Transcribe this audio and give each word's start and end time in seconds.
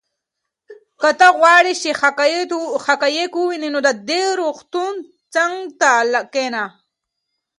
که 0.99 1.09
ته 1.19 1.27
غواړې 1.37 1.73
چې 1.81 1.89
حقایق 2.87 3.31
ووینې 3.37 3.69
نو 3.73 3.79
د 3.87 3.89
دې 4.09 4.23
روغتون 4.39 4.93
څنګ 5.35 5.55
ته 5.81 5.89
کښېنه. 6.33 6.65